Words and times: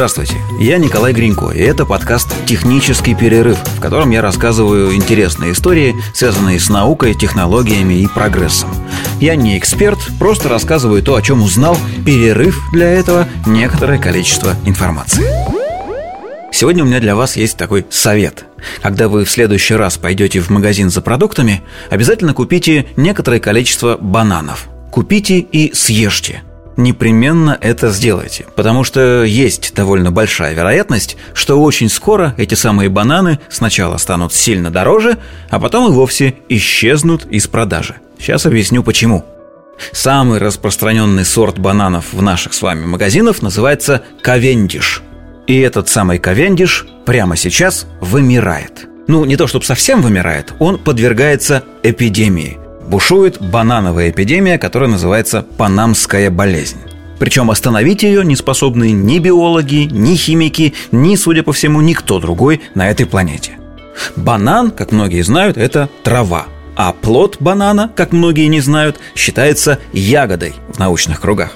Здравствуйте, 0.00 0.36
я 0.58 0.78
Николай 0.78 1.12
Гринько, 1.12 1.50
и 1.50 1.58
это 1.58 1.84
подкаст 1.84 2.28
«Технический 2.46 3.14
перерыв», 3.14 3.58
в 3.58 3.80
котором 3.82 4.08
я 4.08 4.22
рассказываю 4.22 4.94
интересные 4.94 5.52
истории, 5.52 5.94
связанные 6.14 6.58
с 6.58 6.70
наукой, 6.70 7.12
технологиями 7.12 7.92
и 8.00 8.06
прогрессом. 8.06 8.70
Я 9.20 9.36
не 9.36 9.58
эксперт, 9.58 9.98
просто 10.18 10.48
рассказываю 10.48 11.02
то, 11.02 11.16
о 11.16 11.20
чем 11.20 11.42
узнал, 11.42 11.76
перерыв 12.06 12.58
для 12.72 12.88
этого 12.88 13.28
некоторое 13.44 13.98
количество 13.98 14.56
информации. 14.64 15.22
Сегодня 16.50 16.82
у 16.82 16.86
меня 16.86 17.00
для 17.00 17.14
вас 17.14 17.36
есть 17.36 17.58
такой 17.58 17.84
совет. 17.90 18.46
Когда 18.80 19.06
вы 19.06 19.26
в 19.26 19.30
следующий 19.30 19.74
раз 19.74 19.98
пойдете 19.98 20.40
в 20.40 20.48
магазин 20.48 20.88
за 20.88 21.02
продуктами, 21.02 21.60
обязательно 21.90 22.32
купите 22.32 22.86
некоторое 22.96 23.38
количество 23.38 23.98
бананов. 23.98 24.70
Купите 24.90 25.40
и 25.40 25.74
съешьте– 25.74 26.42
непременно 26.76 27.56
это 27.60 27.90
сделайте, 27.90 28.46
потому 28.56 28.84
что 28.84 29.24
есть 29.24 29.74
довольно 29.74 30.10
большая 30.10 30.54
вероятность, 30.54 31.16
что 31.34 31.60
очень 31.60 31.88
скоро 31.88 32.34
эти 32.36 32.54
самые 32.54 32.88
бананы 32.88 33.38
сначала 33.48 33.96
станут 33.96 34.32
сильно 34.32 34.70
дороже, 34.70 35.18
а 35.50 35.60
потом 35.60 35.90
и 35.90 35.94
вовсе 35.94 36.34
исчезнут 36.48 37.26
из 37.26 37.46
продажи. 37.46 37.96
Сейчас 38.18 38.46
объясню 38.46 38.82
почему. 38.82 39.24
Самый 39.92 40.38
распространенный 40.38 41.24
сорт 41.24 41.58
бананов 41.58 42.12
в 42.12 42.20
наших 42.20 42.52
с 42.52 42.62
вами 42.62 42.84
магазинах 42.84 43.40
называется 43.40 44.02
ковендиш. 44.22 45.02
И 45.46 45.58
этот 45.58 45.88
самый 45.88 46.18
ковендиш 46.18 46.86
прямо 47.06 47.36
сейчас 47.36 47.86
вымирает. 48.00 48.86
Ну, 49.08 49.24
не 49.24 49.36
то 49.36 49.46
чтобы 49.46 49.64
совсем 49.64 50.02
вымирает, 50.02 50.52
он 50.58 50.78
подвергается 50.78 51.64
эпидемии– 51.82 52.58
бушует 52.90 53.40
банановая 53.40 54.10
эпидемия, 54.10 54.58
которая 54.58 54.90
называется 54.90 55.46
«панамская 55.56 56.30
болезнь». 56.30 56.78
Причем 57.20 57.50
остановить 57.50 58.02
ее 58.02 58.24
не 58.24 58.34
способны 58.34 58.90
ни 58.90 59.18
биологи, 59.18 59.88
ни 59.90 60.14
химики, 60.16 60.74
ни, 60.90 61.14
судя 61.16 61.42
по 61.42 61.52
всему, 61.52 61.80
никто 61.80 62.18
другой 62.18 62.62
на 62.74 62.90
этой 62.90 63.06
планете. 63.06 63.58
Банан, 64.16 64.70
как 64.70 64.90
многие 64.90 65.22
знают, 65.22 65.56
это 65.56 65.88
трава. 66.02 66.46
А 66.76 66.92
плод 66.92 67.36
банана, 67.40 67.90
как 67.94 68.12
многие 68.12 68.46
не 68.46 68.60
знают, 68.60 68.98
считается 69.14 69.78
ягодой 69.92 70.54
в 70.72 70.78
научных 70.78 71.20
кругах. 71.20 71.52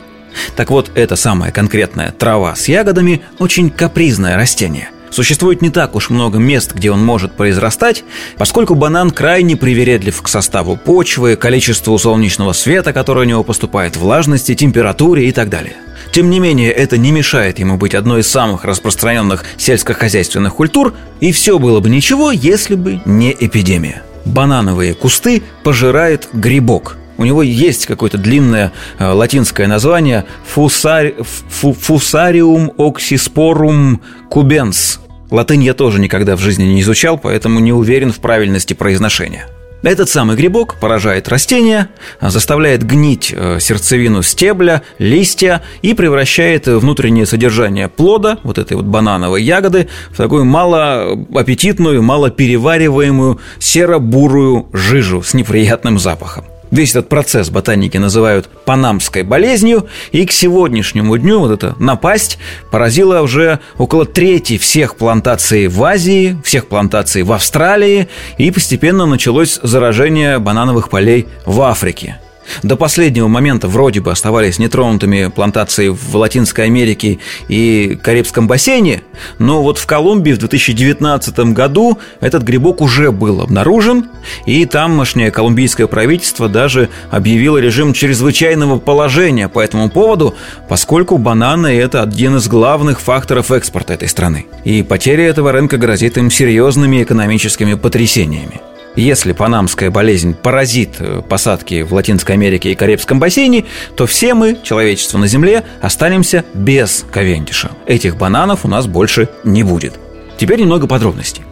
Так 0.55 0.71
вот, 0.71 0.91
эта 0.95 1.17
самая 1.17 1.51
конкретная 1.51 2.13
трава 2.13 2.55
с 2.55 2.69
ягодами 2.69 3.23
очень 3.39 3.71
капризное 3.71 4.37
растение. 4.37 4.91
Существует 5.15 5.63
не 5.63 5.71
так 5.71 5.95
уж 5.95 6.11
много 6.11 6.41
мест, 6.41 6.73
где 6.75 6.91
он 6.91 7.05
может 7.05 7.35
произрастать, 7.35 8.03
поскольку 8.37 8.75
банан 8.75 9.13
крайне 9.13 9.57
привередлив 9.57 10.21
к 10.21 10.27
составу 10.27 10.77
почвы, 10.77 11.37
количеству 11.37 11.97
солнечного 11.97 12.53
света, 12.53 12.93
которое 12.93 13.21
у 13.21 13.29
него 13.29 13.45
поступает, 13.45 13.97
влажности, 13.97 14.57
температуре 14.57 15.29
и 15.29 15.31
так 15.31 15.51
далее. 15.51 15.75
Тем 16.11 16.31
не 16.31 16.41
менее, 16.41 16.73
это 16.73 16.99
не 16.99 17.13
мешает 17.13 17.61
ему 17.61 17.77
быть 17.77 17.95
одной 17.95 18.23
из 18.23 18.27
самых 18.27 18.65
распространенных 18.65 19.45
сельскохозяйственных 19.57 20.57
культур, 20.57 20.95
и 21.21 21.31
все 21.31 21.61
было 21.61 21.79
бы 21.79 21.91
ничего, 21.91 22.33
если 22.33 22.75
бы 22.75 23.01
не 23.05 23.31
эпидемия. 23.39 24.03
Банановые 24.25 24.95
кусты 24.95 25.45
пожирает 25.63 26.29
грибок– 26.33 26.97
у 27.17 27.25
него 27.25 27.43
есть 27.43 27.87
какое-то 27.87 28.19
длинное 28.19 28.73
э, 28.99 29.07
латинское 29.07 29.69
название 29.69 30.25
фусари, 30.45 31.15
фу, 31.23 31.73
Фусариум 31.73 32.73
оксиспорум 32.77 34.01
кубенс. 34.29 34.99
Латынь 35.31 35.65
я 35.65 35.75
тоже 35.75 36.01
никогда 36.01 36.37
в 36.37 36.41
жизни 36.41 36.65
не 36.65 36.81
изучал, 36.81 37.19
поэтому 37.19 37.61
не 37.61 37.73
уверен 37.73 38.13
в 38.13 38.21
правильности 38.21 38.75
произношения. 38.75 39.47
Этот 39.85 40.09
самый 40.09 40.35
грибок 40.35 40.77
поражает 40.81 41.29
растения, 41.29 41.91
заставляет 42.19 42.83
гнить 42.85 43.35
э, 43.37 43.59
сердцевину 43.61 44.23
стебля, 44.23 44.83
листья 44.99 45.61
и 45.83 45.93
превращает 45.93 46.67
внутреннее 46.67 47.27
содержание 47.27 47.91
плода, 47.91 48.39
вот 48.45 48.57
этой 48.57 48.79
вот 48.79 48.87
банановой 48.87 49.43
ягоды, 49.43 49.89
в 50.09 50.17
такую 50.17 50.47
малоаппетитную, 50.47 52.03
малоперевариваемую 52.03 53.41
серо-бурую 53.59 54.69
жижу 54.73 55.23
с 55.23 55.35
неприятным 55.35 55.99
запахом. 55.99 56.47
Весь 56.75 56.91
этот 56.91 57.09
процесс 57.09 57.51
ботаники 57.51 57.99
называют 57.99 58.49
панамской 58.65 59.23
болезнью, 59.23 59.87
и 60.11 60.27
к 60.27 60.33
сегодняшнему 60.33 61.17
дню 61.17 61.39
вот 61.39 61.53
эта 61.53 61.77
напасть 61.79 62.37
поразила 62.73 63.21
уже 63.21 63.61
около 63.79 64.05
трети 64.05 64.59
всех 64.59 64.97
плантаций 64.97 65.69
в 65.69 65.81
Азии, 65.85 66.37
всех 66.43 66.67
плантаций 66.67 67.23
в 67.23 67.31
Австралии, 67.31 68.09
и 68.39 68.51
постепенно 68.51 69.07
началось 69.07 69.61
заражение 69.63 70.41
банановых 70.41 70.91
полей 70.91 71.29
в 71.47 71.61
Африке. 71.61 72.19
До 72.65 72.77
последнего 72.77 73.29
момента 73.29 73.69
вроде 73.69 74.01
бы 74.01 74.11
оставались 74.11 74.59
нетронутыми 74.59 75.31
плантации 75.33 75.91
в 75.91 76.17
Латинской 76.17 76.65
Америке 76.65 77.21
и 77.47 77.97
Карибском 78.03 78.49
бассейне, 78.49 79.04
но 79.39 79.63
вот 79.63 79.79
в 79.79 79.87
Колумбии 79.87 80.33
в 80.33 80.39
2019 80.39 81.39
году 81.53 81.99
этот 82.21 82.43
грибок 82.43 82.81
уже 82.81 83.13
был 83.13 83.41
обнаружен, 83.41 84.11
и 84.47 84.65
тамошнее 84.67 85.31
колумбийское 85.31 85.87
правительство 85.87 86.49
даже 86.49 86.89
объявило 87.11 87.59
режим 87.59 87.93
чрезвычайного 87.93 88.79
положения 88.79 89.49
по 89.49 89.61
этому 89.61 89.91
поводу, 89.91 90.35
поскольку 90.69 91.19
бананы– 91.19 91.67
это 91.79 92.03
один 92.03 92.37
из 92.37 92.49
главных 92.49 93.01
факторов 93.01 93.51
экспорта 93.51 93.95
этой 93.95 94.09
страны. 94.09 94.47
И 94.65 94.83
потеря 94.83 95.27
этого 95.27 95.53
рынка 95.53 95.77
грозит 95.77 96.19
им 96.19 96.31
серьезными 96.31 97.03
экономическими 97.03 97.75
потрясениями. 97.75 98.61
Если 98.97 99.33
панамская 99.33 99.91
болезнь 99.91 100.35
поразит 100.35 100.97
э, 101.01 101.21
посадки 101.29 101.83
в 101.83 101.93
Латинской 101.93 102.37
Америке 102.37 102.71
и 102.71 102.75
Карибском 102.77 103.19
бассейне, 103.19 103.65
то 103.97 104.07
все 104.07 104.35
мы, 104.35 104.57
человечество 104.63 105.19
на 105.19 105.27
Земле, 105.27 105.65
останемся 105.81 106.45
без 106.55 107.05
ковендиша. 107.11 107.73
Этих 107.87 108.17
бананов 108.17 108.65
у 108.65 108.69
нас 108.69 108.87
больше 108.87 109.29
не 109.43 109.65
будет. 109.65 109.95
Теперь 110.39 110.61
немного 110.61 110.87
подробностей. 110.87 111.43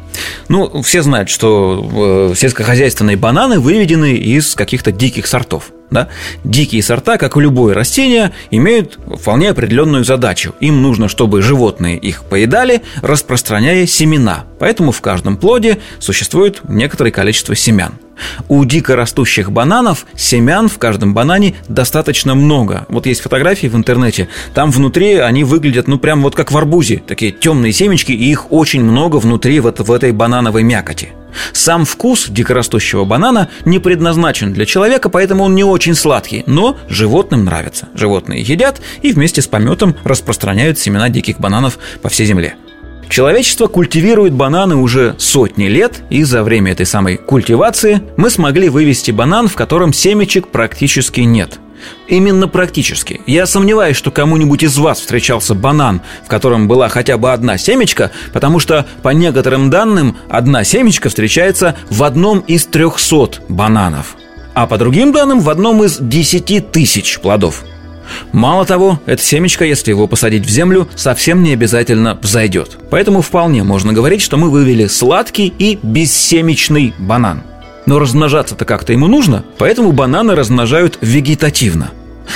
Ну, 0.48 0.82
все 0.82 1.02
знают, 1.02 1.30
что 1.30 2.30
э, 2.32 2.34
сельскохозяйственные 2.36 3.16
бананы 3.16 3.58
выведены 3.58 4.14
из 4.14 4.54
каких-то 4.54 4.92
диких 4.92 5.26
сортов– 5.26 5.72
да? 5.92 6.08
Дикие 6.42 6.82
сорта, 6.82 7.18
как 7.18 7.36
и 7.36 7.40
любое 7.40 7.74
растение, 7.74 8.32
имеют 8.50 8.98
вполне 9.20 9.50
определенную 9.50 10.04
задачу. 10.04 10.54
Им 10.60 10.82
нужно, 10.82 11.08
чтобы 11.08 11.42
животные 11.42 11.96
их 11.98 12.24
поедали, 12.24 12.82
распространяя 13.02 13.86
семена. 13.86 14.44
Поэтому 14.58 14.92
в 14.92 15.00
каждом 15.00 15.36
плоде 15.36 15.78
существует 15.98 16.62
некоторое 16.68 17.10
количество 17.10 17.54
семян. 17.54 17.94
У 18.48 18.64
дикорастущих 18.64 19.50
бананов 19.50 20.06
семян 20.14 20.68
в 20.68 20.78
каждом 20.78 21.14
банане 21.14 21.56
достаточно 21.68 22.34
много. 22.34 22.86
Вот 22.88 23.06
есть 23.06 23.20
фотографии 23.20 23.66
в 23.66 23.76
интернете, 23.76 24.28
там 24.54 24.70
внутри 24.70 25.16
они 25.16 25.44
выглядят, 25.44 25.88
ну, 25.88 25.98
прям 25.98 26.22
вот 26.22 26.34
как 26.34 26.52
в 26.52 26.56
арбузе, 26.56 27.02
такие 27.06 27.32
темные 27.32 27.72
семечки, 27.72 28.12
и 28.12 28.30
их 28.30 28.52
очень 28.52 28.82
много 28.82 29.16
внутри 29.16 29.60
вот 29.60 29.80
в 29.80 29.90
этой 29.90 30.12
банановой 30.12 30.62
мякоти. 30.62 31.08
Сам 31.52 31.84
вкус 31.84 32.28
дикорастущего 32.28 33.04
банана 33.04 33.48
не 33.64 33.78
предназначен 33.78 34.52
для 34.52 34.66
человека, 34.66 35.08
поэтому 35.08 35.44
он 35.44 35.54
не 35.54 35.64
очень 35.64 35.94
сладкий, 35.94 36.44
но 36.46 36.76
животным 36.88 37.44
нравится. 37.44 37.88
Животные 37.94 38.42
едят 38.42 38.80
и 39.02 39.12
вместе 39.12 39.42
с 39.42 39.46
пометом 39.46 39.96
распространяют 40.04 40.78
семена 40.78 41.08
диких 41.08 41.38
бананов 41.38 41.78
по 42.00 42.08
всей 42.08 42.26
земле. 42.26 42.56
Человечество 43.12 43.66
культивирует 43.66 44.32
бананы 44.32 44.76
уже 44.76 45.16
сотни 45.18 45.66
лет, 45.66 46.02
и 46.08 46.22
за 46.22 46.42
время 46.42 46.72
этой 46.72 46.86
самой 46.86 47.18
культивации 47.18 48.00
мы 48.16 48.30
смогли 48.30 48.70
вывести 48.70 49.10
банан, 49.10 49.48
в 49.48 49.54
котором 49.54 49.92
семечек 49.92 50.48
практически 50.48 51.20
нет. 51.20 51.58
Именно 52.08 52.48
практически. 52.48 53.20
Я 53.26 53.44
сомневаюсь, 53.44 53.98
что 53.98 54.10
кому-нибудь 54.10 54.62
из 54.62 54.78
вас 54.78 54.98
встречался 55.00 55.54
банан, 55.54 56.00
в 56.24 56.28
котором 56.28 56.68
была 56.68 56.88
хотя 56.88 57.18
бы 57.18 57.34
одна 57.34 57.58
семечка, 57.58 58.12
потому 58.32 58.58
что, 58.58 58.86
по 59.02 59.10
некоторым 59.10 59.68
данным, 59.68 60.16
одна 60.30 60.64
семечка 60.64 61.10
встречается 61.10 61.76
в 61.90 62.02
одном 62.04 62.38
из 62.38 62.64
трехсот 62.64 63.42
бананов. 63.46 64.16
А 64.54 64.66
по 64.66 64.78
другим 64.78 65.12
данным, 65.12 65.40
в 65.40 65.50
одном 65.50 65.84
из 65.84 65.98
десяти 65.98 66.60
тысяч 66.60 67.20
плодов. 67.20 67.62
Мало 68.32 68.64
того, 68.64 69.00
это 69.06 69.22
семечко, 69.22 69.64
если 69.64 69.90
его 69.90 70.06
посадить 70.06 70.46
в 70.46 70.50
землю, 70.50 70.88
совсем 70.94 71.42
не 71.42 71.52
обязательно 71.52 72.18
взойдет. 72.20 72.78
Поэтому 72.90 73.22
вполне 73.22 73.62
можно 73.62 73.92
говорить, 73.92 74.22
что 74.22 74.36
мы 74.36 74.50
вывели 74.50 74.86
сладкий 74.86 75.52
и 75.58 75.78
бессемечный 75.82 76.94
банан– 76.98 77.42
но 77.86 77.98
размножаться-то 77.98 78.64
как-то 78.64 78.92
ему 78.92 79.08
нужно, 79.08 79.44
поэтому 79.58 79.92
бананы 79.92 80.34
размножают 80.34 80.98
вегетативно. 81.00 81.90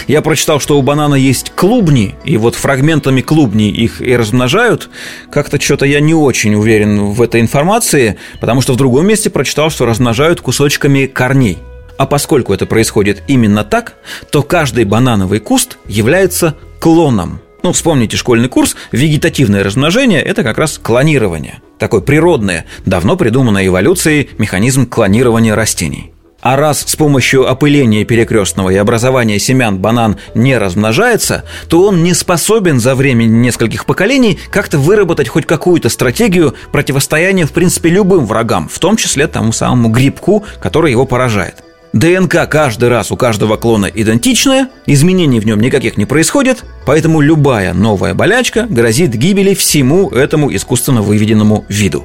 Я 0.08 0.20
прочитал, 0.20 0.58
что 0.60 0.78
у 0.78 0.82
банана 0.82 1.14
есть 1.14 1.52
клубни, 1.54 2.16
и 2.24 2.36
вот 2.36 2.56
фрагментами 2.56 3.20
клубней 3.20 3.70
их 3.70 4.02
и 4.02 4.16
размножают. 4.16 4.90
Как-то 5.30 5.60
что-то 5.60 5.86
я 5.86 6.00
не 6.00 6.12
очень 6.12 6.54
уверен 6.56 7.06
в 7.06 7.22
этой 7.22 7.40
информации, 7.40 8.16
потому 8.40 8.60
что 8.60 8.72
в 8.72 8.76
другом 8.76 9.06
месте 9.06 9.30
прочитал, 9.30 9.70
что 9.70 9.86
размножают 9.86 10.40
кусочками 10.40 11.06
корней. 11.06 11.58
А 11.98 12.06
поскольку 12.06 12.52
это 12.52 12.66
происходит 12.66 13.22
именно 13.26 13.64
так, 13.64 13.94
то 14.30 14.42
каждый 14.42 14.84
банановый 14.84 15.40
куст 15.40 15.78
является 15.86 16.56
клоном– 16.80 17.40
ну, 17.66 17.72
вспомните 17.72 18.16
школьный 18.16 18.48
курс, 18.48 18.76
вегетативное 18.92 19.64
размножение– 19.64 20.22
это 20.22 20.44
как 20.44 20.56
раз 20.56 20.78
клонирование. 20.78 21.60
Такое 21.80 22.00
природное, 22.00 22.64
давно 22.84 23.16
придуманное 23.16 23.66
эволюцией 23.66 24.30
механизм 24.38 24.86
клонирования 24.86 25.52
растений. 25.52 26.12
А 26.40 26.54
раз 26.54 26.84
с 26.86 26.94
помощью 26.94 27.50
опыления 27.50 28.04
перекрестного 28.04 28.70
и 28.70 28.76
образования 28.76 29.40
семян 29.40 29.78
банан 29.78 30.16
не 30.36 30.56
размножается, 30.56 31.42
то 31.68 31.88
он 31.88 32.04
не 32.04 32.14
способен 32.14 32.78
за 32.78 32.94
время 32.94 33.24
нескольких 33.24 33.84
поколений 33.84 34.38
как-то 34.50 34.78
выработать 34.78 35.28
хоть 35.28 35.44
какую-то 35.44 35.88
стратегию 35.88 36.54
противостояния, 36.70 37.46
в 37.46 37.52
принципе, 37.52 37.88
любым 37.88 38.26
врагам, 38.26 38.68
в 38.68 38.78
том 38.78 38.96
числе 38.96 39.26
тому 39.26 39.50
самому 39.50 39.88
грибку, 39.88 40.44
который 40.60 40.92
его 40.92 41.04
поражает. 41.04 41.65
ДНК 41.92 42.48
каждый 42.48 42.88
раз 42.88 43.10
у 43.10 43.16
каждого 43.16 43.56
клона 43.56 43.86
идентичная, 43.86 44.68
изменений 44.86 45.40
в 45.40 45.46
нем 45.46 45.60
никаких 45.60 45.96
не 45.96 46.04
происходит, 46.04 46.64
поэтому 46.84 47.20
любая 47.20 47.72
новая 47.72 48.14
болячка 48.14 48.66
грозит 48.68 49.14
гибели 49.14 49.54
всему 49.54 50.10
этому 50.10 50.54
искусственно 50.54 51.02
выведенному 51.02 51.64
виду. 51.68 52.04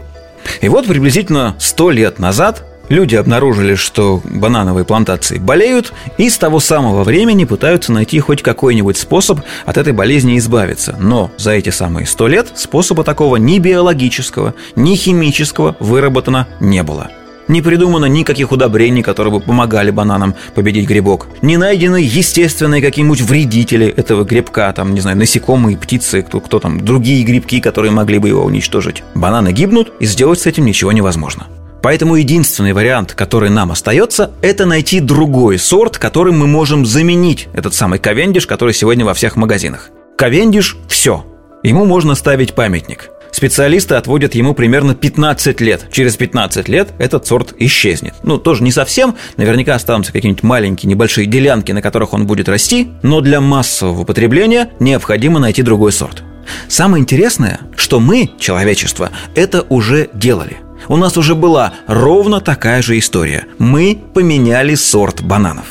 И 0.61 0.69
вот 0.69 0.87
приблизительно 0.87 1.55
100 1.59 1.91
лет 1.91 2.19
назад 2.19 2.63
люди 2.89 3.15
обнаружили, 3.15 3.75
что 3.75 4.21
банановые 4.23 4.85
плантации 4.85 5.37
болеют, 5.37 5.93
и 6.17 6.29
с 6.29 6.37
того 6.37 6.59
самого 6.59 7.03
времени 7.03 7.45
пытаются 7.45 7.91
найти 7.91 8.19
хоть 8.19 8.41
какой-нибудь 8.41 8.97
способ 8.97 9.41
от 9.65 9.77
этой 9.77 9.93
болезни 9.93 10.37
избавиться. 10.37 10.97
Но 10.99 11.31
за 11.37 11.51
эти 11.51 11.69
самые 11.69 12.05
100 12.05 12.27
лет 12.27 12.47
способа 12.55 13.03
такого 13.03 13.37
ни 13.37 13.59
биологического, 13.59 14.53
ни 14.75 14.95
химического 14.95 15.75
выработано 15.79 16.47
не 16.59 16.83
было– 16.83 17.11
не 17.51 17.61
придумано 17.61 18.05
никаких 18.05 18.51
удобрений, 18.51 19.03
которые 19.03 19.33
бы 19.33 19.39
помогали 19.39 19.91
бананам 19.91 20.33
победить 20.55 20.87
грибок. 20.87 21.27
Не 21.41 21.57
найдены 21.57 21.97
естественные 21.97 22.81
какие-нибудь 22.81 23.21
вредители 23.21 23.87
этого 23.87 24.23
грибка, 24.23 24.71
там, 24.73 24.93
не 24.93 25.01
знаю, 25.01 25.17
насекомые, 25.17 25.77
птицы, 25.77 26.23
кто, 26.23 26.39
кто 26.39 26.59
там, 26.59 26.83
другие 26.83 27.23
грибки, 27.23 27.59
которые 27.59 27.91
могли 27.91 28.17
бы 28.17 28.29
его 28.29 28.43
уничтожить. 28.43 29.03
Бананы 29.13 29.51
гибнут, 29.51 29.91
и 29.99 30.05
сделать 30.05 30.39
с 30.39 30.45
этим 30.47 30.65
ничего 30.65 30.91
невозможно. 30.91 31.47
Поэтому 31.81 32.15
единственный 32.15 32.73
вариант, 32.73 33.13
который 33.13 33.49
нам 33.49 33.71
остается, 33.71 34.31
это 34.41 34.65
найти 34.65 34.99
другой 34.99 35.57
сорт, 35.57 35.97
которым 35.97 36.39
мы 36.39 36.47
можем 36.47 36.85
заменить 36.85 37.49
этот 37.53 37.73
самый 37.73 37.99
ковендиш, 37.99 38.47
который 38.47 38.73
сегодня 38.73 39.03
во 39.03 39.13
всех 39.13 39.35
магазинах. 39.35 39.89
Ковендиш– 40.17 40.77
все. 40.87 41.25
Ему 41.63 41.85
можно 41.85 42.15
ставить 42.15 42.53
памятник. 42.53 43.09
Специалисты 43.31 43.95
отводят 43.95 44.35
ему 44.35 44.53
примерно 44.53 44.93
15 44.93 45.61
лет. 45.61 45.87
Через 45.91 46.17
15 46.17 46.67
лет 46.67 46.89
этот 46.99 47.25
сорт 47.25 47.53
исчезнет. 47.57 48.13
Ну, 48.23 48.37
тоже 48.37 48.63
не 48.63 48.71
совсем. 48.71 49.15
Наверняка 49.37 49.75
останутся 49.75 50.11
какие-нибудь 50.11 50.43
маленькие 50.43 50.89
небольшие 50.89 51.25
делянки, 51.27 51.71
на 51.71 51.81
которых 51.81 52.13
он 52.13 52.27
будет 52.27 52.49
расти. 52.49 52.89
Но 53.03 53.21
для 53.21 53.41
массового 53.41 54.03
потребления 54.03 54.69
необходимо 54.79 55.39
найти 55.39 55.61
другой 55.61 55.91
сорт. 55.91 56.23
Самое 56.67 57.01
интересное, 57.01 57.61
что 57.75 57.99
мы, 57.99 58.31
человечество, 58.39 59.11
это 59.35 59.61
уже 59.69 60.09
делали. 60.13 60.57
У 60.87 60.97
нас 60.97 61.17
уже 61.17 61.35
была 61.35 61.73
ровно 61.87 62.41
такая 62.41 62.81
же 62.81 62.97
история. 62.97 63.45
Мы 63.59 63.97
поменяли 64.13 64.75
сорт 64.75 65.21
бананов. 65.21 65.65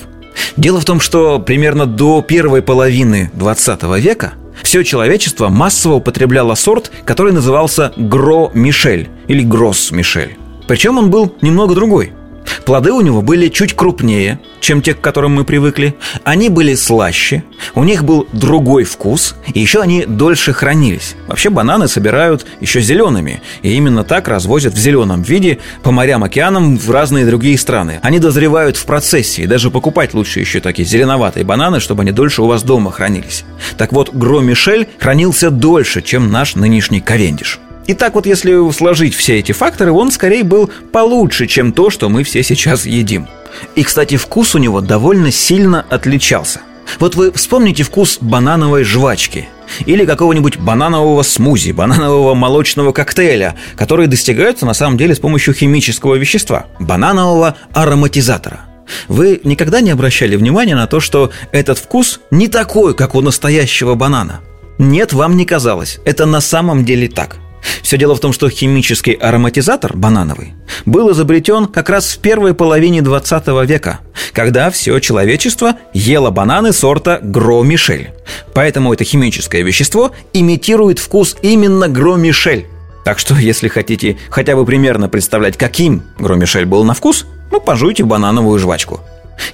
Дело 0.56 0.80
в 0.80 0.84
том, 0.84 1.00
что 1.00 1.38
примерно 1.38 1.86
до 1.86 2.22
первой 2.22 2.62
половины 2.62 3.30
20 3.34 3.82
века 3.98 4.32
все 4.62 4.82
человечество 4.82 5.48
массово 5.48 5.94
употребляло 5.94 6.54
сорт, 6.54 6.90
который 7.04 7.32
назывался 7.32 7.92
Гро-Мишель 7.96 9.08
или 9.28 9.42
Гросс-Мишель. 9.42 10.36
Причем 10.66 10.98
он 10.98 11.10
был 11.10 11.34
немного 11.42 11.74
другой– 11.74 12.12
Плоды 12.64 12.92
у 12.92 13.00
него 13.00 13.22
были 13.22 13.48
чуть 13.48 13.74
крупнее, 13.74 14.40
чем 14.60 14.82
те, 14.82 14.94
к 14.94 15.00
которым 15.00 15.34
мы 15.34 15.44
привыкли. 15.44 15.94
Они 16.24 16.48
были 16.48 16.74
слаще, 16.74 17.44
у 17.74 17.84
них 17.84 18.04
был 18.04 18.26
другой 18.32 18.84
вкус, 18.84 19.36
и 19.52 19.60
еще 19.60 19.80
они 19.80 20.04
дольше 20.06 20.52
хранились. 20.52 21.16
Вообще 21.26 21.50
бананы 21.50 21.88
собирают 21.88 22.46
еще 22.60 22.80
зелеными, 22.80 23.42
и 23.62 23.72
именно 23.72 24.04
так 24.04 24.28
развозят 24.28 24.74
в 24.74 24.78
зеленом 24.78 25.22
виде 25.22 25.58
по 25.82 25.90
морям, 25.90 26.24
океанам 26.24 26.76
в 26.76 26.90
разные 26.90 27.26
другие 27.26 27.58
страны. 27.58 28.00
Они 28.02 28.18
дозревают 28.18 28.76
в 28.76 28.84
процессе, 28.84 29.42
и 29.42 29.46
даже 29.46 29.70
покупать 29.70 30.14
лучше 30.14 30.40
еще 30.40 30.60
такие 30.60 30.86
зеленоватые 30.86 31.44
бананы, 31.44 31.80
чтобы 31.80 32.02
они 32.02 32.12
дольше 32.12 32.42
у 32.42 32.46
вас 32.46 32.62
дома 32.62 32.90
хранились. 32.90 33.44
Так 33.76 33.92
вот, 33.92 34.12
Гро-Мишель 34.12 34.88
хранился 34.98 35.50
дольше, 35.50 36.02
чем 36.02 36.30
наш 36.30 36.54
нынешний 36.54 37.00
Ковендиш. 37.00 37.60
И 37.86 37.94
так 37.94 38.14
вот, 38.14 38.26
если 38.26 38.70
сложить 38.72 39.14
все 39.14 39.38
эти 39.38 39.52
факторы, 39.52 39.92
он 39.92 40.10
скорее 40.10 40.44
был 40.44 40.70
получше, 40.92 41.46
чем 41.46 41.72
то, 41.72 41.90
что 41.90 42.08
мы 42.08 42.22
все 42.22 42.42
сейчас 42.42 42.86
едим. 42.86 43.26
И, 43.74 43.82
кстати, 43.82 44.16
вкус 44.16 44.54
у 44.54 44.58
него 44.58 44.80
довольно 44.80 45.30
сильно 45.30 45.84
отличался. 45.88 46.60
Вот 46.98 47.14
вы 47.14 47.32
вспомните 47.32 47.82
вкус 47.82 48.18
банановой 48.20 48.84
жвачки 48.84 49.48
или 49.86 50.04
какого-нибудь 50.04 50.58
бананового 50.58 51.22
смузи, 51.22 51.70
бананового 51.70 52.34
молочного 52.34 52.92
коктейля, 52.92 53.56
которые 53.76 54.08
достигаются 54.08 54.66
на 54.66 54.74
самом 54.74 54.96
деле 54.96 55.14
с 55.14 55.20
помощью 55.20 55.54
химического 55.54 56.16
вещества– 56.16 56.66
бананового 56.80 57.56
ароматизатора. 57.72 58.60
Вы 59.06 59.40
никогда 59.44 59.80
не 59.80 59.90
обращали 59.90 60.34
внимания 60.34 60.74
на 60.74 60.88
то, 60.88 60.98
что 60.98 61.30
этот 61.52 61.78
вкус 61.78 62.20
не 62.32 62.48
такой, 62.48 62.94
как 62.94 63.14
у 63.14 63.20
настоящего 63.20 63.94
банана? 63.94 64.40
Нет, 64.78 65.12
вам 65.12 65.36
не 65.36 65.44
казалось. 65.44 66.00
Это 66.04 66.26
на 66.26 66.40
самом 66.40 66.84
деле 66.84 67.08
так– 67.08 67.36
все 67.82 67.98
дело 67.98 68.14
в 68.14 68.20
том, 68.20 68.32
что 68.32 68.48
химический 68.48 69.12
ароматизатор 69.12 69.96
банановый 69.96 70.54
был 70.86 71.10
изобретен 71.12 71.66
как 71.66 71.90
раз 71.90 72.12
в 72.12 72.18
первой 72.18 72.54
половине 72.54 73.02
20 73.02 73.46
века, 73.68 74.00
когда 74.32 74.70
все 74.70 74.98
человечество 75.00 75.74
ело 75.92 76.30
бананы 76.30 76.72
сорта 76.72 77.20
Гро-Мишель. 77.22 78.10
Поэтому 78.54 78.92
это 78.92 79.04
химическое 79.04 79.62
вещество 79.62 80.12
имитирует 80.32 80.98
вкус 80.98 81.36
именно 81.42 81.88
Гро-Мишель. 81.88 82.66
Так 83.04 83.18
что, 83.18 83.34
если 83.34 83.68
хотите 83.68 84.18
хотя 84.30 84.56
бы 84.56 84.64
примерно 84.64 85.08
представлять, 85.08 85.56
каким 85.56 86.02
Гро-Мишель 86.18 86.66
был 86.66 86.84
на 86.84 86.94
вкус, 86.94 87.26
ну, 87.50 87.60
пожуйте 87.60 88.04
банановую 88.04 88.58
жвачку. 88.58 89.00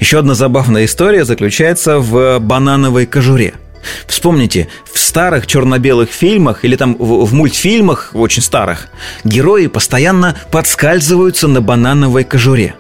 Еще 0.01 0.19
одна 0.19 0.35
забавная 0.35 0.85
история 0.85 1.25
заключается 1.25 2.01
в 2.01 2.39
банановой 2.41 3.07
кожуре– 3.07 3.55
Вспомните, 4.07 4.69
в 4.91 4.99
старых 4.99 5.47
черно-белых 5.47 6.11
фильмах 6.11 6.65
или 6.65 6.77
там 6.77 6.97
в, 6.99 7.25
в 7.25 7.35
мультфильмах 7.35 8.11
очень 8.15 8.43
старых 8.43 8.89
герои 9.25 9.67
постоянно 9.67 10.37
подскальзываются 10.51 11.49
на 11.49 11.61
банановой 11.61 12.25
кожуре. 12.25 12.75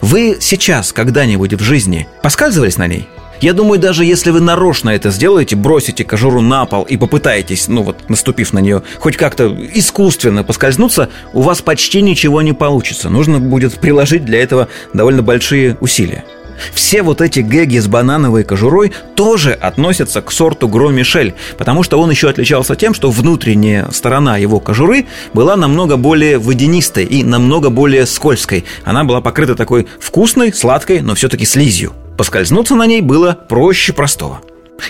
Вы 0.00 0.38
сейчас 0.40 0.92
когда-нибудь 0.92 1.54
в 1.54 1.62
жизни 1.62 2.06
поскальзывались 2.22 2.76
на 2.76 2.86
ней? 2.86 3.08
Я 3.40 3.54
думаю, 3.54 3.80
даже 3.80 4.04
если 4.04 4.30
вы 4.30 4.40
нарочно 4.40 4.90
это 4.90 5.10
сделаете, 5.10 5.56
бросите 5.56 6.04
кожуру 6.04 6.42
на 6.42 6.66
пол 6.66 6.82
и 6.82 6.98
попытаетесь, 6.98 7.68
ну 7.68 7.82
вот, 7.82 8.10
наступив 8.10 8.52
на 8.52 8.58
нее, 8.58 8.82
хоть 8.98 9.16
как-то 9.16 9.56
искусственно 9.72 10.44
поскользнуться, 10.44 11.08
у 11.32 11.40
вас 11.40 11.62
почти 11.62 12.02
ничего 12.02 12.42
не 12.42 12.52
получится. 12.52 13.08
Нужно 13.08 13.38
будет 13.38 13.80
приложить 13.80 14.26
для 14.26 14.42
этого 14.42 14.68
довольно 14.92 15.22
большие 15.22 15.78
усилия. 15.80 16.24
Все 16.72 17.02
вот 17.02 17.20
эти 17.20 17.40
гэги 17.40 17.78
с 17.78 17.86
банановой 17.86 18.44
кожурой 18.44 18.92
тоже 19.14 19.52
относятся 19.52 20.22
к 20.22 20.32
сорту 20.32 20.68
Гро-Мишель, 20.68 21.34
потому 21.58 21.82
что 21.82 22.00
он 22.00 22.10
еще 22.10 22.28
отличался 22.28 22.76
тем, 22.76 22.94
что 22.94 23.10
внутренняя 23.10 23.90
сторона 23.90 24.36
его 24.36 24.60
кожуры 24.60 25.06
была 25.32 25.56
намного 25.56 25.96
более 25.96 26.38
водянистой 26.38 27.04
и 27.04 27.22
намного 27.24 27.70
более 27.70 28.06
скользкой. 28.06 28.64
Она 28.84 29.04
была 29.04 29.20
покрыта 29.20 29.54
такой 29.54 29.86
вкусной, 30.00 30.52
сладкой, 30.52 31.00
но 31.00 31.14
все-таки 31.14 31.44
слизью. 31.44 31.92
Поскользнуться 32.16 32.74
на 32.74 32.86
ней 32.86 33.00
было 33.00 33.32
проще 33.48 33.92
простого. 33.92 34.40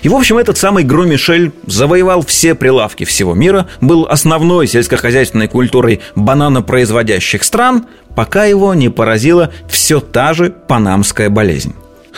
И, 0.02 0.08
в 0.08 0.14
общем, 0.14 0.38
этот 0.38 0.56
самый 0.56 0.84
Гро-Мишель 0.84 1.52
завоевал 1.66 2.24
все 2.24 2.54
прилавки 2.54 3.04
всего 3.04 3.34
мира, 3.34 3.68
был 3.80 4.06
основной 4.08 4.66
сельскохозяйственной 4.66 5.48
культурой 5.48 6.00
бананопроизводящих 6.14 7.42
стран, 7.44 7.86
пока 8.14 8.44
его 8.44 8.74
не 8.74 8.88
поразила 8.88 9.52
все 9.68 10.00
та 10.00 10.32
же 10.34 10.50
панамская 10.50 11.30
болезнь. 11.30 11.74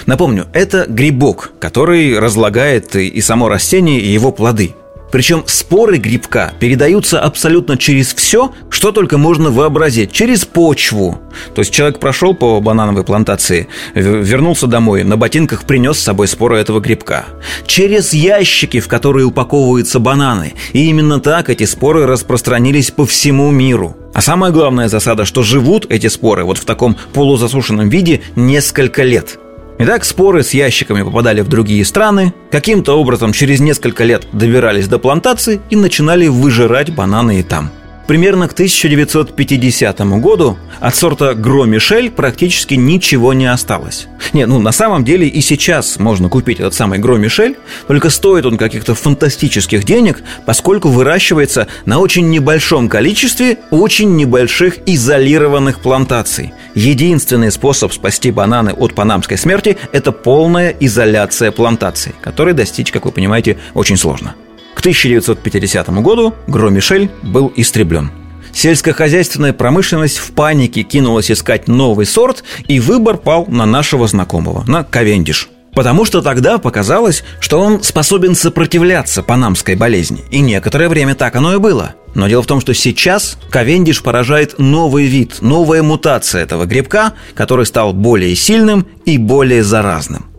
Напомню, 0.07 0.47
это 0.53 0.87
грибок, 0.89 1.53
который 1.59 2.19
разлагает 2.19 2.97
и 2.97 3.21
само 3.21 3.49
растение, 3.49 4.01
и 4.01 4.09
его 4.09 4.33
плоды– 4.33 4.75
причем 5.13 5.45
споры 5.47 5.99
грибка 5.99 6.53
передаются 6.59 7.21
абсолютно 7.21 7.77
через 7.77 8.15
все, 8.15 8.53
что 8.71 8.93
только 8.93 9.19
можно 9.19 9.51
вообразить. 9.51 10.11
Через 10.11 10.47
почву. 10.47 11.21
То 11.55 11.61
есть 11.61 11.73
человек 11.73 11.99
прошел 12.01 12.35
по 12.35 12.61
банановой 12.61 13.05
плантации, 13.05 13.69
вернулся 13.95 14.67
домой, 14.67 15.05
на 15.05 15.19
ботинках 15.19 15.65
принес 15.65 15.99
с 15.99 16.03
собой 16.03 16.29
споры 16.29 16.57
этого 16.57 16.81
грибка. 16.81 17.27
Через 17.67 18.15
ящики, 18.15 18.81
в 18.81 18.89
которые 18.89 19.27
упаковываются 19.27 19.99
бананы. 19.99 20.55
И 20.73 20.87
именно 20.89 21.21
так 21.21 21.51
эти 21.51 21.65
споры 21.65 22.07
распространились 22.07 22.91
по 22.91 23.05
всему 23.05 23.51
миру. 23.51 23.97
А 24.15 24.23
самая 24.23 24.51
главная 24.51 24.89
засада, 24.89 25.27
что 25.27 25.43
живут 25.43 25.87
эти 25.91 26.07
споры 26.07 26.45
вот 26.45 26.57
в 26.57 26.65
таком 26.65 26.97
полузасушенном 27.13 27.91
виде 27.91 28.23
несколько 28.35 29.03
лет– 29.03 29.39
Итак, 29.85 30.05
споры 30.05 30.45
с 30.45 30.55
ящиками 30.55 31.03
попадали 31.03 31.41
в 31.41 31.49
другие 31.49 31.85
страны, 31.85 32.33
каким-то 32.53 32.97
образом 32.97 33.33
через 33.33 33.59
несколько 33.59 34.05
лет 34.05 34.29
добирались 34.31 34.87
до 34.87 35.01
плантации 35.01 35.61
и 35.71 35.75
начинали 35.75 36.29
выжирать 36.29 36.95
бананы 36.95 37.41
и 37.41 37.43
там. 37.43 37.73
Примерно 38.13 38.47
к 38.47 38.53
1950 38.53 40.01
году 40.21 40.59
от 40.81 40.95
сорта 40.95 41.33
Гро 41.33 41.65
Мишель 41.65 42.11
практически 42.11 42.75
ничего 42.75 43.33
не 43.33 43.47
осталось. 43.47 44.07
Не, 44.35 44.45
ну 44.45 44.59
на 44.59 44.71
самом 44.71 45.03
деле 45.03 45.27
и 45.27 45.41
сейчас 45.41 45.99
можно 45.99 46.29
купить 46.29 46.61
этот 46.61 46.75
самый 46.75 46.99
Гро 46.99 47.17
Мишель, 47.17 47.57
только 47.89 48.11
стоит 48.11 48.45
он 48.45 48.59
каких-то 48.59 48.95
фантастических 48.95 49.85
денег, 49.85 50.23
поскольку 50.45 50.91
выращивается 50.91 51.69
на 51.87 52.01
очень 52.01 52.29
небольшом 52.29 52.91
количестве 52.91 53.57
очень 53.71 54.15
небольших 54.15 54.81
изолированных 54.85 55.81
плантаций. 55.81 56.53
Единственный 56.75 57.51
способ 57.51 57.95
спасти 57.95 58.31
бананы 58.31 58.75
от 58.75 58.95
панамской 58.95 59.39
смерти– 59.39 59.79
это 59.93 60.13
полная 60.13 60.77
изоляция 60.81 61.51
плантаций, 61.51 62.13
которой 62.21 62.53
достичь, 62.53 62.93
как 62.93 63.07
вы 63.07 63.11
понимаете, 63.11 63.57
очень 63.73 63.97
сложно. 63.97 64.35
К 64.75 64.81
1950 64.81 65.89
году 66.03 66.35
Гро-Мишель 66.47 67.11
был 67.23 67.53
истреблен. 67.57 68.11
Сельскохозяйственная 68.53 69.53
промышленность 69.53 70.19
в 70.19 70.33
панике 70.33 70.83
кинулась 70.83 71.31
искать 71.31 71.69
новый 71.69 72.07
сорт, 72.07 72.45
и 72.69 72.81
выбор 72.81 73.17
пал 73.17 73.47
на 73.47 73.67
нашего 73.67 74.07
знакомого, 74.07 74.65
на 74.67 74.85
Ковендиш. 74.85 75.49
Потому 75.75 76.05
что 76.05 76.21
тогда 76.21 76.59
показалось, 76.59 77.25
что 77.41 77.59
он 77.59 77.83
способен 77.83 78.35
сопротивляться 78.35 79.23
панамской 79.23 79.75
болезни. 79.75 80.23
И 80.31 80.41
некоторое 80.41 80.89
время 80.91 81.15
так 81.15 81.35
оно 81.35 81.55
и 81.55 81.59
было. 81.59 81.95
Но 82.15 82.29
дело 82.29 82.43
в 82.43 82.47
том, 82.47 82.61
что 82.61 82.75
сейчас 82.75 83.39
Ковендиш 83.51 84.03
поражает 84.03 84.59
новый 84.59 85.07
вид, 85.07 85.41
новая 85.41 85.83
мутация 85.83 86.43
этого 86.43 86.67
грибка, 86.67 87.15
который 87.35 87.65
стал 87.65 87.95
более 87.95 88.35
сильным 88.37 88.87
и 89.07 89.17
более 89.17 89.65
заразным. 89.65 90.32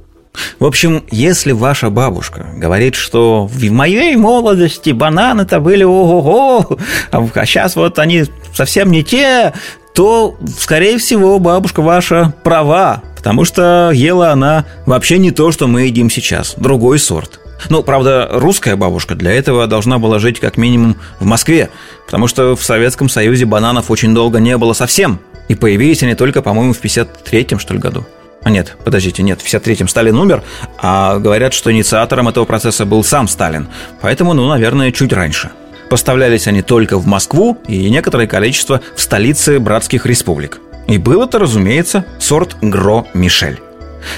В 0.59 0.65
общем, 0.65 1.03
если 1.11 1.51
ваша 1.51 1.89
бабушка 1.89 2.47
говорит, 2.55 2.95
что 2.95 3.47
в 3.47 3.71
моей 3.71 4.15
молодости 4.15 4.91
бананы-то 4.91 5.59
были 5.59 5.83
ого-го, 5.83 6.77
а 7.11 7.45
сейчас 7.45 7.75
вот 7.75 7.99
они 7.99 8.25
совсем 8.53 8.91
не 8.91 9.03
те, 9.03 9.53
то, 9.93 10.35
скорее 10.57 10.97
всего, 10.97 11.37
бабушка 11.39 11.81
ваша 11.81 12.33
права, 12.43 13.03
потому 13.15 13.45
что 13.45 13.91
ела 13.93 14.31
она 14.31 14.65
вообще 14.85 15.17
не 15.17 15.31
то, 15.31 15.51
что 15.51 15.67
мы 15.67 15.83
едим 15.83 16.09
сейчас, 16.09 16.55
другой 16.57 16.99
сорт. 16.99 17.39
Ну, 17.69 17.83
правда, 17.83 18.27
русская 18.31 18.75
бабушка 18.75 19.15
для 19.15 19.31
этого 19.31 19.67
должна 19.67 19.99
была 19.99 20.19
жить 20.19 20.39
как 20.39 20.57
минимум 20.57 20.97
в 21.19 21.25
Москве, 21.25 21.69
потому 22.05 22.27
что 22.27 22.55
в 22.55 22.63
Советском 22.63 23.07
Союзе 23.07 23.45
бананов 23.45 23.89
очень 23.91 24.13
долго 24.13 24.39
не 24.39 24.57
было 24.57 24.73
совсем, 24.73 25.19
и 25.47 25.55
появились 25.55 26.03
они 26.03 26.15
только, 26.15 26.41
по-моему, 26.41 26.73
в 26.73 26.81
53-м, 26.81 27.59
что 27.59 27.73
ли, 27.73 27.79
году. 27.79 28.05
А 28.43 28.49
нет, 28.49 28.75
подождите, 28.83 29.23
нет, 29.23 29.41
в 29.41 29.45
53-м 29.45 29.87
Сталин 29.87 30.17
умер, 30.17 30.43
а 30.77 31.17
говорят, 31.19 31.53
что 31.53 31.71
инициатором 31.71 32.27
этого 32.27 32.45
процесса 32.45 32.85
был 32.85 33.03
сам 33.03 33.27
Сталин. 33.27 33.67
Поэтому, 34.01 34.33
ну, 34.33 34.47
наверное, 34.47 34.91
чуть 34.91 35.13
раньше. 35.13 35.51
Поставлялись 35.89 36.47
они 36.47 36.61
только 36.61 36.97
в 36.97 37.05
Москву 37.05 37.57
и 37.67 37.89
некоторое 37.89 38.27
количество 38.27 38.81
в 38.95 39.01
столице 39.01 39.59
братских 39.59 40.05
республик. 40.05 40.59
И 40.87 40.97
был 40.97 41.23
это, 41.23 41.39
разумеется, 41.39 42.05
сорт 42.19 42.57
Гро 42.61 43.07
Мишель. 43.13 43.59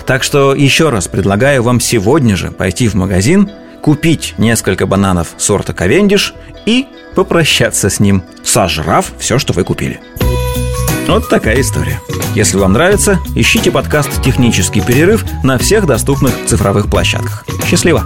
Так 0.05 0.23
что 0.23 0.55
еще 0.55 0.89
раз 0.89 1.07
предлагаю 1.07 1.61
вам 1.61 1.79
сегодня 1.79 2.35
же 2.35 2.49
пойти 2.49 2.87
в 2.87 2.95
магазин, 2.95 3.51
купить 3.81 4.33
несколько 4.39 4.87
бананов 4.87 5.35
сорта 5.37 5.73
Ковендиш 5.73 6.33
и 6.65 6.87
попрощаться 7.13 7.89
с 7.91 7.99
ним, 7.99 8.23
сожрав 8.43 9.11
все, 9.19 9.37
что 9.37 9.53
вы 9.53 9.63
купили. 9.63 9.99
Вот 11.07 11.29
такая 11.29 11.61
история. 11.61 11.99
Если 12.35 12.57
вам 12.57 12.73
нравится, 12.73 13.17
ищите 13.33 13.71
подкаст 13.71 14.21
«Технический 14.21 14.81
перерыв» 14.81 15.23
на 15.41 15.57
всех 15.57 15.87
доступных 15.87 16.33
цифровых 16.45 16.89
площадках. 16.89 17.45
Счастливо! 17.65 18.03